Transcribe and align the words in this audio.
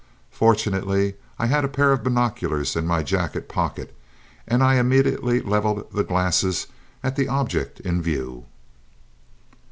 Fortunately, 0.31 1.13
I 1.37 1.45
had 1.45 1.63
a 1.63 1.67
pair 1.67 1.91
of 1.93 2.03
binoculars 2.03 2.75
in 2.75 2.87
my 2.87 3.03
jacket 3.03 3.47
pocket, 3.47 3.95
and 4.47 4.63
I 4.63 4.77
immediately 4.77 5.41
levelled 5.41 5.91
the 5.93 6.03
glasses 6.03 6.65
at 7.03 7.15
the 7.15 7.27
object 7.27 7.79
in 7.81 8.01
view. 8.01 8.47